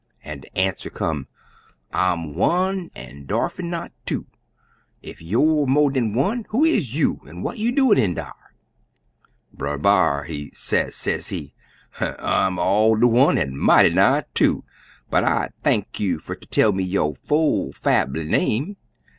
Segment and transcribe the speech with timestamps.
[0.23, 1.27] An' de answer come,
[1.93, 4.25] 'I'm one an' darfo' not two;
[5.03, 8.55] ef youer mo' dan one, who is you an' what you doin' in dar?'
[9.53, 11.53] Brer B'ar, he say, sezee,
[11.99, 14.63] 'I'm all er one an' mighty nigh two,
[15.11, 18.77] but I'd thank you fer ter tell me yo' full fambly name.'